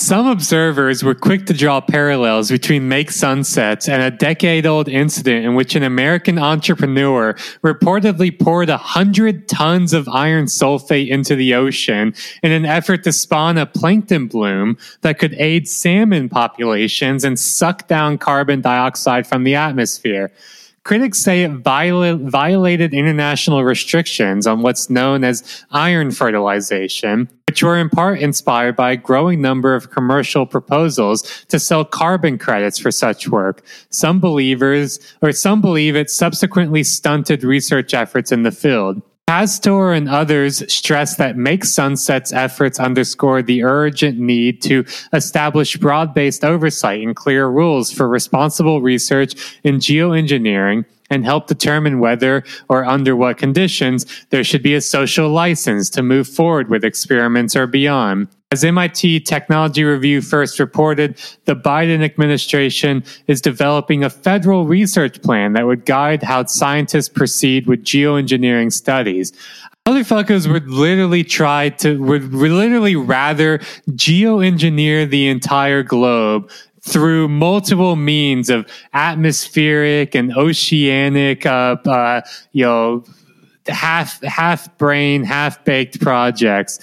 Some 0.00 0.26
observers 0.26 1.04
were 1.04 1.14
quick 1.14 1.44
to 1.44 1.52
draw 1.52 1.82
parallels 1.82 2.50
between 2.50 2.88
make 2.88 3.10
sunsets 3.10 3.86
and 3.86 4.02
a 4.02 4.10
decade 4.10 4.64
old 4.64 4.88
incident 4.88 5.44
in 5.44 5.54
which 5.54 5.74
an 5.74 5.82
American 5.82 6.38
entrepreneur 6.38 7.34
reportedly 7.62 8.36
poured 8.36 8.70
a 8.70 8.78
hundred 8.78 9.46
tons 9.46 9.92
of 9.92 10.08
iron 10.08 10.46
sulfate 10.46 11.08
into 11.08 11.36
the 11.36 11.52
ocean 11.52 12.14
in 12.42 12.50
an 12.50 12.64
effort 12.64 13.04
to 13.04 13.12
spawn 13.12 13.58
a 13.58 13.66
plankton 13.66 14.26
bloom 14.26 14.78
that 15.02 15.18
could 15.18 15.34
aid 15.34 15.68
salmon 15.68 16.30
populations 16.30 17.22
and 17.22 17.38
suck 17.38 17.86
down 17.86 18.16
carbon 18.16 18.62
dioxide 18.62 19.26
from 19.26 19.44
the 19.44 19.54
atmosphere. 19.54 20.32
Critics 20.82 21.18
say 21.18 21.42
it 21.42 21.50
viola- 21.50 22.16
violated 22.16 22.94
international 22.94 23.64
restrictions 23.64 24.46
on 24.46 24.62
what's 24.62 24.88
known 24.88 25.24
as 25.24 25.62
iron 25.70 26.10
fertilization, 26.10 27.28
which 27.50 27.64
were 27.64 27.76
in 27.76 27.88
part 27.88 28.20
inspired 28.20 28.76
by 28.76 28.92
a 28.92 28.96
growing 28.96 29.40
number 29.40 29.74
of 29.74 29.90
commercial 29.90 30.46
proposals 30.46 31.44
to 31.48 31.58
sell 31.58 31.84
carbon 31.84 32.38
credits 32.38 32.78
for 32.78 32.92
such 32.92 33.26
work. 33.26 33.64
Some 33.90 34.20
believers, 34.20 35.00
or 35.20 35.32
some 35.32 35.60
believe 35.60 35.96
it 35.96 36.10
subsequently 36.10 36.84
stunted 36.84 37.42
research 37.42 37.92
efforts 37.92 38.30
in 38.30 38.44
the 38.44 38.52
field. 38.52 39.02
Pastor 39.26 39.90
and 39.90 40.08
others 40.08 40.62
stress 40.72 41.16
that 41.16 41.36
Make 41.36 41.64
Sunset's 41.64 42.32
efforts 42.32 42.78
underscore 42.78 43.42
the 43.42 43.64
urgent 43.64 44.20
need 44.20 44.62
to 44.62 44.84
establish 45.12 45.76
broad 45.76 46.14
based 46.14 46.44
oversight 46.44 47.02
and 47.02 47.16
clear 47.16 47.48
rules 47.48 47.90
for 47.90 48.08
responsible 48.08 48.80
research 48.80 49.58
in 49.64 49.78
geoengineering 49.78 50.84
and 51.10 51.24
help 51.24 51.46
determine 51.46 51.98
whether 51.98 52.44
or 52.68 52.84
under 52.84 53.14
what 53.14 53.36
conditions 53.36 54.06
there 54.30 54.44
should 54.44 54.62
be 54.62 54.74
a 54.74 54.80
social 54.80 55.28
license 55.28 55.90
to 55.90 56.02
move 56.02 56.28
forward 56.28 56.70
with 56.70 56.84
experiments 56.84 57.54
or 57.56 57.66
beyond. 57.66 58.28
As 58.52 58.64
MIT 58.64 59.20
Technology 59.20 59.84
Review 59.84 60.20
first 60.20 60.58
reported, 60.58 61.16
the 61.44 61.54
Biden 61.54 62.02
administration 62.02 63.04
is 63.28 63.40
developing 63.40 64.02
a 64.02 64.10
federal 64.10 64.66
research 64.66 65.22
plan 65.22 65.52
that 65.52 65.66
would 65.66 65.86
guide 65.86 66.24
how 66.24 66.44
scientists 66.46 67.08
proceed 67.08 67.68
with 67.68 67.84
geoengineering 67.84 68.72
studies. 68.72 69.32
Motherfuckers 69.86 70.50
would 70.50 70.68
literally 70.68 71.24
try 71.24 71.70
to, 71.70 72.02
would 72.02 72.34
literally 72.34 72.96
rather 72.96 73.58
geoengineer 73.90 75.08
the 75.08 75.28
entire 75.28 75.82
globe 75.82 76.50
through 76.82 77.28
multiple 77.28 77.96
means 77.96 78.50
of 78.50 78.66
atmospheric 78.92 80.14
and 80.14 80.34
oceanic, 80.36 81.44
uh, 81.46 81.76
uh, 81.86 82.22
you 82.52 82.64
know, 82.64 83.04
half 83.66 84.22
half 84.22 84.76
brain, 84.78 85.24
half 85.24 85.64
baked 85.64 86.00
projects 86.00 86.78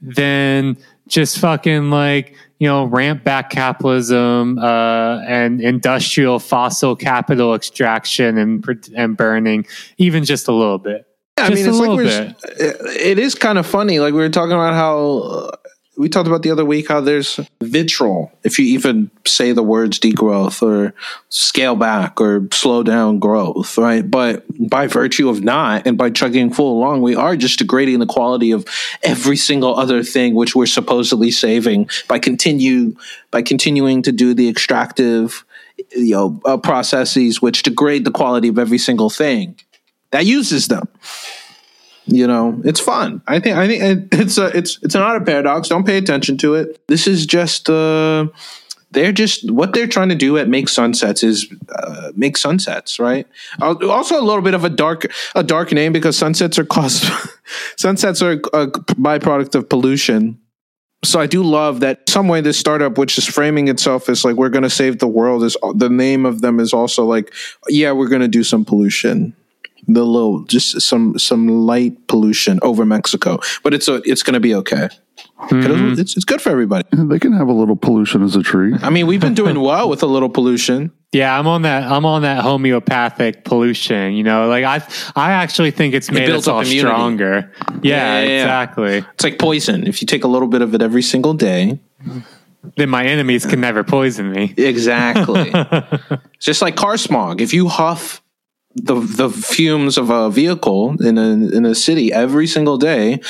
than 0.00 0.76
just 1.08 1.38
fucking 1.38 1.90
like 1.90 2.34
you 2.58 2.68
know 2.68 2.84
ramp 2.84 3.24
back 3.24 3.50
capitalism 3.50 4.58
uh, 4.58 5.20
and 5.26 5.60
industrial 5.60 6.38
fossil 6.38 6.94
capital 6.94 7.54
extraction 7.54 8.38
and 8.38 8.64
and 8.94 9.16
burning, 9.16 9.66
even 9.96 10.24
just 10.24 10.48
a 10.48 10.52
little 10.52 10.78
bit. 10.78 11.06
Yeah, 11.38 11.44
I 11.44 11.48
mean, 11.50 11.68
it's 11.68 11.78
like 11.78 11.90
we're, 11.90 12.34
it 12.98 13.18
is 13.18 13.34
kind 13.34 13.58
of 13.58 13.66
funny. 13.66 14.00
Like 14.00 14.12
we 14.12 14.20
were 14.20 14.28
talking 14.28 14.52
about 14.52 14.74
how 14.74 15.18
uh, 15.18 15.56
we 15.98 16.08
talked 16.08 16.28
about 16.28 16.42
the 16.42 16.50
other 16.52 16.64
week 16.64 16.88
how 16.88 17.00
there's 17.00 17.40
vitriol 17.60 18.32
if 18.44 18.58
you 18.58 18.64
even 18.66 19.10
say 19.26 19.52
the 19.52 19.62
words 19.62 19.98
degrowth 19.98 20.62
or 20.62 20.94
scale 21.28 21.74
back 21.74 22.20
or 22.20 22.46
slow 22.52 22.82
down 22.82 23.18
growth, 23.18 23.76
right? 23.76 24.08
But 24.08 24.44
by 24.70 24.86
virtue 24.86 25.28
of 25.28 25.42
not 25.42 25.86
and 25.86 25.98
by 25.98 26.10
chugging 26.10 26.52
full 26.52 26.78
along, 26.78 27.02
we 27.02 27.16
are 27.16 27.36
just 27.36 27.58
degrading 27.58 27.98
the 27.98 28.06
quality 28.06 28.52
of 28.52 28.64
every 29.02 29.36
single 29.36 29.76
other 29.76 30.02
thing 30.02 30.34
which 30.34 30.54
we're 30.54 30.66
supposedly 30.66 31.32
saving 31.32 31.90
by 32.06 32.18
continue 32.18 32.94
by 33.30 33.42
continuing 33.42 34.02
to 34.02 34.12
do 34.12 34.34
the 34.34 34.48
extractive 34.48 35.44
you 35.90 36.14
know 36.14 36.40
uh, 36.44 36.56
processes 36.56 37.42
which 37.42 37.64
degrade 37.64 38.04
the 38.04 38.10
quality 38.10 38.48
of 38.48 38.58
every 38.58 38.78
single 38.78 39.10
thing 39.10 39.56
that 40.10 40.24
uses 40.24 40.68
them 40.68 40.88
you 42.08 42.26
know 42.26 42.60
it's 42.64 42.80
fun. 42.80 43.22
I 43.26 43.38
think 43.38 43.56
i 43.56 43.66
think 43.66 44.12
it's 44.14 44.38
a 44.38 44.46
it's 44.56 44.78
it's 44.82 44.94
not 44.94 45.16
a 45.16 45.24
paradox 45.24 45.68
don't 45.68 45.86
pay 45.86 45.98
attention 45.98 46.36
to 46.38 46.54
it. 46.54 46.80
This 46.88 47.06
is 47.06 47.26
just 47.26 47.68
uh 47.68 48.28
they're 48.90 49.12
just 49.12 49.50
what 49.50 49.74
they're 49.74 49.86
trying 49.86 50.08
to 50.08 50.14
do 50.14 50.38
at 50.38 50.48
make 50.48 50.68
sunsets 50.68 51.22
is 51.22 51.52
uh, 51.74 52.10
make 52.16 52.36
sunsets 52.36 52.98
right? 52.98 53.26
Also 53.60 54.18
a 54.18 54.24
little 54.24 54.42
bit 54.42 54.54
of 54.54 54.64
a 54.64 54.70
dark 54.70 55.12
a 55.34 55.42
dark 55.42 55.72
name 55.72 55.92
because 55.92 56.16
sunsets 56.16 56.58
are 56.58 56.64
cost 56.64 57.10
sunsets 57.76 58.22
are 58.22 58.32
a 58.32 58.66
byproduct 58.66 59.54
of 59.54 59.68
pollution. 59.68 60.40
So 61.04 61.20
I 61.20 61.28
do 61.28 61.44
love 61.44 61.78
that 61.80 62.08
some 62.08 62.26
way 62.26 62.40
this 62.40 62.58
startup, 62.58 62.98
which 62.98 63.18
is 63.18 63.24
framing 63.24 63.68
itself 63.68 64.08
as 64.08 64.24
like 64.24 64.34
we're 64.34 64.48
going 64.48 64.64
to 64.64 64.70
save 64.70 64.98
the 64.98 65.06
world, 65.06 65.44
is 65.44 65.56
the 65.76 65.88
name 65.88 66.26
of 66.26 66.40
them 66.40 66.58
is 66.58 66.72
also 66.72 67.04
like, 67.04 67.32
yeah, 67.68 67.92
we're 67.92 68.08
going 68.08 68.20
to 68.20 68.26
do 68.26 68.42
some 68.42 68.64
pollution 68.64 69.36
the 69.88 70.04
little 70.04 70.44
just 70.44 70.80
some 70.82 71.18
some 71.18 71.48
light 71.48 72.06
pollution 72.06 72.58
over 72.62 72.84
Mexico, 72.84 73.40
but 73.62 73.74
it's 73.74 73.88
a, 73.88 73.96
it's 74.04 74.22
going 74.22 74.34
to 74.34 74.40
be 74.40 74.54
okay. 74.54 74.88
Mm-hmm. 75.38 76.00
It's, 76.00 76.16
it's 76.16 76.24
good 76.24 76.40
for 76.40 76.50
everybody. 76.50 76.86
They 76.92 77.18
can 77.18 77.32
have 77.32 77.48
a 77.48 77.52
little 77.52 77.76
pollution 77.76 78.22
as 78.22 78.36
a 78.36 78.42
tree. 78.42 78.74
I 78.82 78.90
mean, 78.90 79.06
we've 79.06 79.20
been 79.20 79.34
doing 79.34 79.58
well 79.60 79.88
with 79.88 80.02
a 80.02 80.06
little 80.06 80.28
pollution. 80.28 80.92
Yeah, 81.12 81.36
I'm 81.36 81.46
on 81.46 81.62
that. 81.62 81.90
I'm 81.90 82.04
on 82.04 82.22
that 82.22 82.42
homeopathic 82.42 83.44
pollution. 83.44 84.12
You 84.12 84.24
know, 84.24 84.48
like 84.48 84.64
I, 84.64 84.86
I 85.16 85.32
actually 85.32 85.70
think 85.70 85.94
it's 85.94 86.10
made 86.10 86.28
it 86.28 86.34
us 86.34 86.46
all 86.46 86.60
immunity. 86.60 86.80
stronger. 86.80 87.52
Yeah, 87.68 87.80
yeah, 87.82 88.20
yeah, 88.20 88.42
exactly. 88.42 89.04
It's 89.14 89.24
like 89.24 89.38
poison. 89.38 89.86
If 89.86 90.02
you 90.02 90.06
take 90.06 90.24
a 90.24 90.28
little 90.28 90.48
bit 90.48 90.60
of 90.60 90.74
it 90.74 90.82
every 90.82 91.02
single 91.02 91.34
day, 91.34 91.80
then 92.76 92.90
my 92.90 93.04
enemies 93.04 93.46
can 93.46 93.60
never 93.60 93.84
poison 93.84 94.30
me. 94.30 94.54
Exactly. 94.56 95.50
it's 95.54 96.44
just 96.44 96.60
like 96.60 96.76
car 96.76 96.98
smog. 96.98 97.40
If 97.40 97.54
you 97.54 97.68
huff 97.68 98.22
the 98.84 98.94
the 98.94 99.30
fumes 99.30 99.98
of 99.98 100.10
a 100.10 100.30
vehicle 100.30 100.96
in 101.02 101.18
a 101.18 101.28
in 101.56 101.64
a 101.64 101.74
city 101.74 102.12
every 102.12 102.46
single 102.46 102.78
day, 102.78 103.20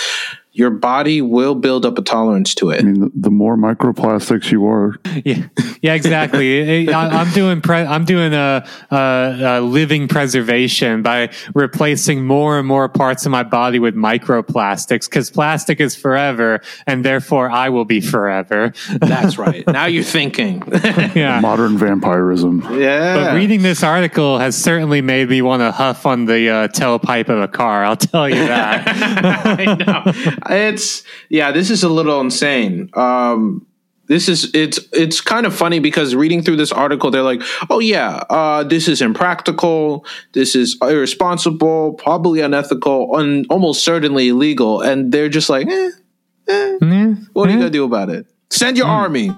your 0.52 0.70
body 0.70 1.20
will 1.22 1.54
build 1.54 1.84
up 1.84 1.98
a 1.98 2.02
tolerance 2.02 2.52
to 2.52 2.70
it. 2.70 2.80
I 2.80 2.84
mean, 2.84 3.00
the, 3.00 3.10
the 3.14 3.30
more 3.30 3.56
microplastics 3.56 4.50
you 4.50 4.66
are, 4.66 4.96
yeah, 5.24 5.46
yeah, 5.82 5.94
exactly. 5.94 6.92
I, 6.92 7.20
am 7.22 7.32
doing 7.32 7.60
pre- 7.60 7.76
I'm 7.76 8.04
doing 8.04 8.32
a, 8.32 8.66
a, 8.90 9.38
a, 9.40 9.60
living 9.60 10.08
preservation 10.08 11.02
by 11.02 11.30
replacing 11.54 12.24
more 12.24 12.58
and 12.58 12.66
more 12.66 12.88
parts 12.88 13.26
of 13.26 13.30
my 13.30 13.42
body 13.42 13.78
with 13.78 13.94
microplastics 13.94 15.08
because 15.08 15.30
plastic 15.30 15.80
is 15.80 15.94
forever, 15.94 16.60
and 16.86 17.04
therefore 17.04 17.50
I 17.50 17.68
will 17.68 17.84
be 17.84 18.00
forever. 18.00 18.72
That's 19.00 19.38
right. 19.38 19.66
now 19.66 19.86
you're 19.86 20.02
thinking. 20.02 20.62
yeah, 21.14 21.40
modern 21.42 21.76
vampirism. 21.76 22.62
Yeah. 22.78 23.14
But 23.14 23.34
reading 23.34 23.62
this 23.62 23.82
article 23.82 24.38
has 24.38 24.56
certainly 24.56 25.02
made 25.02 25.28
me 25.28 25.42
want 25.42 25.60
to 25.60 25.72
huff 25.72 26.06
on 26.06 26.24
the 26.24 26.48
uh, 26.48 26.68
tailpipe 26.68 27.28
of 27.28 27.38
a 27.40 27.48
car. 27.48 27.84
I'll 27.84 27.96
tell 27.96 28.28
you 28.28 28.34
that. 28.36 28.82
I 28.88 29.74
know 29.74 30.46
it's 30.48 31.02
yeah, 31.28 31.52
this 31.52 31.70
is 31.70 31.82
a 31.82 31.88
little 31.88 32.20
insane. 32.20 32.90
Um, 32.94 33.66
this 34.08 34.28
is 34.28 34.50
it's 34.54 34.80
it's 34.92 35.20
kind 35.20 35.46
of 35.46 35.54
funny 35.54 35.80
because 35.80 36.14
reading 36.14 36.42
through 36.42 36.56
this 36.56 36.72
article, 36.72 37.10
they're 37.10 37.22
like, 37.22 37.42
oh 37.70 37.78
yeah, 37.78 38.24
uh, 38.30 38.64
this 38.64 38.88
is 38.88 39.02
impractical, 39.02 40.04
this 40.32 40.54
is 40.54 40.76
irresponsible, 40.82 41.92
probably 41.94 42.40
unethical, 42.40 43.16
and 43.18 43.46
almost 43.50 43.84
certainly 43.84 44.28
illegal, 44.28 44.80
and 44.80 45.12
they're 45.12 45.28
just 45.28 45.50
like, 45.50 45.68
eh, 45.68 45.90
eh, 46.48 46.78
mm-hmm. 46.80 47.22
what 47.34 47.48
are 47.48 47.52
you 47.52 47.58
gonna 47.58 47.70
do 47.70 47.84
about 47.84 48.08
it? 48.08 48.26
Send 48.50 48.78
your 48.78 48.86
mm. 48.86 48.90
army. 48.90 49.30